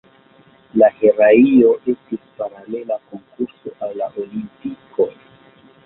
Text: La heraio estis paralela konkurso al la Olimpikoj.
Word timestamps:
La 0.81 0.87
heraio 1.09 1.75
estis 1.95 2.23
paralela 2.41 2.99
konkurso 3.13 3.77
al 3.89 3.97
la 4.03 4.13
Olimpikoj. 4.27 5.11